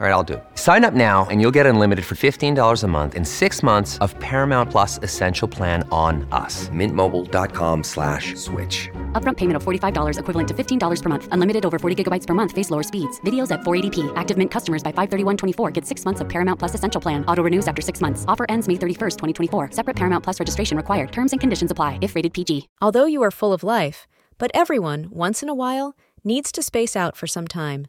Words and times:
All 0.00 0.08
right, 0.08 0.12
I'll 0.12 0.24
do 0.24 0.34
it. 0.34 0.44
Sign 0.56 0.84
up 0.84 0.92
now 0.92 1.24
and 1.30 1.40
you'll 1.40 1.54
get 1.54 1.66
unlimited 1.66 2.04
for 2.04 2.16
$15 2.16 2.82
a 2.82 2.88
month 2.88 3.14
in 3.14 3.24
six 3.24 3.62
months 3.62 3.96
of 3.98 4.18
Paramount 4.18 4.72
Plus 4.72 4.98
Essential 5.04 5.46
Plan 5.46 5.88
on 5.92 6.26
us. 6.32 6.68
Mintmobile.com 6.70 7.82
slash 7.84 8.34
switch. 8.34 8.90
Upfront 9.12 9.36
payment 9.36 9.56
of 9.56 9.62
$45 9.62 10.18
equivalent 10.18 10.48
to 10.48 10.54
$15 10.54 11.02
per 11.02 11.08
month. 11.08 11.28
Unlimited 11.30 11.64
over 11.64 11.78
40 11.78 12.04
gigabytes 12.04 12.26
per 12.26 12.34
month. 12.34 12.50
Face 12.50 12.70
lower 12.70 12.82
speeds. 12.82 13.20
Videos 13.20 13.52
at 13.52 13.60
480p. 13.60 14.12
Active 14.16 14.36
Mint 14.36 14.50
customers 14.50 14.82
by 14.82 14.90
531.24 14.90 15.72
get 15.72 15.86
six 15.86 16.04
months 16.04 16.20
of 16.20 16.28
Paramount 16.28 16.58
Plus 16.58 16.74
Essential 16.74 17.00
Plan. 17.00 17.24
Auto 17.26 17.44
renews 17.44 17.68
after 17.68 17.80
six 17.80 18.00
months. 18.00 18.24
Offer 18.26 18.46
ends 18.48 18.66
May 18.66 18.74
31st, 18.74 19.16
2024. 19.16 19.70
Separate 19.70 19.94
Paramount 19.94 20.24
Plus 20.24 20.40
registration 20.40 20.76
required. 20.76 21.12
Terms 21.12 21.32
and 21.32 21.40
conditions 21.40 21.70
apply 21.70 22.00
if 22.02 22.16
rated 22.16 22.34
PG. 22.34 22.68
Although 22.82 23.06
you 23.06 23.22
are 23.22 23.30
full 23.30 23.52
of 23.52 23.62
life, 23.62 24.08
but 24.38 24.50
everyone, 24.54 25.06
once 25.10 25.40
in 25.40 25.48
a 25.48 25.54
while, 25.54 25.94
needs 26.24 26.50
to 26.50 26.62
space 26.64 26.96
out 26.96 27.16
for 27.16 27.28
some 27.28 27.46
time. 27.46 27.86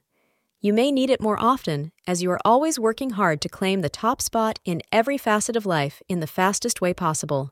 You 0.65 0.73
may 0.73 0.91
need 0.91 1.11
it 1.11 1.21
more 1.21 1.39
often 1.39 1.91
as 2.07 2.23
you 2.23 2.31
are 2.31 2.39
always 2.43 2.79
working 2.79 3.11
hard 3.11 3.39
to 3.41 3.47
claim 3.47 3.81
the 3.81 3.87
top 3.87 4.19
spot 4.19 4.57
in 4.65 4.81
every 4.91 5.15
facet 5.15 5.55
of 5.55 5.67
life 5.67 6.01
in 6.09 6.21
the 6.21 6.25
fastest 6.25 6.81
way 6.81 6.91
possible. 6.91 7.51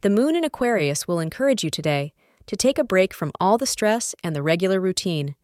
The 0.00 0.10
moon 0.10 0.34
in 0.34 0.42
Aquarius 0.42 1.06
will 1.06 1.20
encourage 1.20 1.62
you 1.62 1.70
today 1.70 2.12
to 2.46 2.56
take 2.56 2.78
a 2.78 2.82
break 2.82 3.14
from 3.14 3.30
all 3.38 3.58
the 3.58 3.64
stress 3.64 4.16
and 4.24 4.34
the 4.34 4.42
regular 4.42 4.80
routine. 4.80 5.36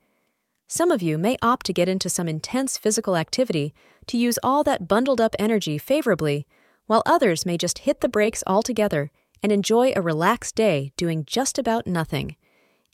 Some 0.66 0.90
of 0.90 1.00
you 1.00 1.18
may 1.18 1.36
opt 1.40 1.66
to 1.66 1.72
get 1.72 1.88
into 1.88 2.08
some 2.08 2.26
intense 2.26 2.76
physical 2.76 3.14
activity 3.14 3.72
to 4.08 4.16
use 4.16 4.40
all 4.42 4.64
that 4.64 4.88
bundled 4.88 5.20
up 5.20 5.36
energy 5.38 5.78
favorably, 5.78 6.48
while 6.88 7.04
others 7.06 7.46
may 7.46 7.56
just 7.56 7.86
hit 7.86 8.00
the 8.00 8.08
brakes 8.08 8.42
altogether 8.44 9.12
and 9.40 9.52
enjoy 9.52 9.92
a 9.94 10.02
relaxed 10.02 10.56
day 10.56 10.90
doing 10.96 11.24
just 11.24 11.60
about 11.60 11.86
nothing. 11.86 12.34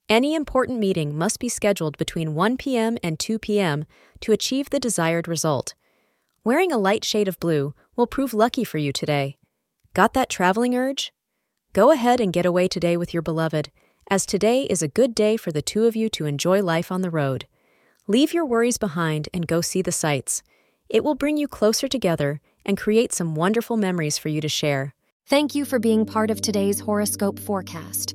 Any 0.08 0.34
important 0.34 0.78
meeting 0.78 1.16
must 1.16 1.38
be 1.38 1.48
scheduled 1.48 1.96
between 1.96 2.34
1 2.34 2.58
p.m. 2.58 2.98
and 3.02 3.18
2 3.18 3.38
p.m. 3.38 3.86
to 4.20 4.32
achieve 4.32 4.68
the 4.68 4.78
desired 4.78 5.26
result. 5.26 5.74
Wearing 6.44 6.70
a 6.70 6.78
light 6.78 7.04
shade 7.04 7.26
of 7.26 7.40
blue 7.40 7.74
will 7.96 8.06
prove 8.06 8.34
lucky 8.34 8.64
for 8.64 8.76
you 8.76 8.92
today. 8.92 9.38
Got 9.94 10.12
that 10.12 10.28
traveling 10.28 10.74
urge? 10.74 11.10
Go 11.72 11.90
ahead 11.90 12.20
and 12.20 12.34
get 12.34 12.44
away 12.44 12.68
today 12.68 12.98
with 12.98 13.14
your 13.14 13.22
beloved, 13.22 13.70
as 14.10 14.26
today 14.26 14.64
is 14.64 14.82
a 14.82 14.88
good 14.88 15.14
day 15.14 15.38
for 15.38 15.50
the 15.50 15.62
two 15.62 15.86
of 15.86 15.96
you 15.96 16.10
to 16.10 16.26
enjoy 16.26 16.62
life 16.62 16.92
on 16.92 17.00
the 17.00 17.10
road. 17.10 17.46
Leave 18.06 18.34
your 18.34 18.44
worries 18.44 18.76
behind 18.76 19.30
and 19.32 19.46
go 19.46 19.62
see 19.62 19.80
the 19.80 19.90
sights. 19.90 20.42
It 20.90 21.02
will 21.02 21.14
bring 21.14 21.38
you 21.38 21.48
closer 21.48 21.88
together 21.88 22.42
and 22.66 22.76
create 22.76 23.14
some 23.14 23.34
wonderful 23.34 23.78
memories 23.78 24.18
for 24.18 24.28
you 24.28 24.42
to 24.42 24.50
share. 24.50 24.94
Thank 25.26 25.54
you 25.54 25.64
for 25.64 25.78
being 25.78 26.04
part 26.04 26.30
of 26.30 26.42
today's 26.42 26.80
horoscope 26.80 27.38
forecast. 27.38 28.14